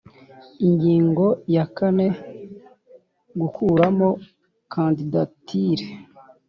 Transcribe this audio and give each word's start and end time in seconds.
Ingingo 0.67 1.25
ya 1.55 1.65
kane 1.77 2.07
Gukuramo 3.39 4.09
kandidatire 4.73 5.85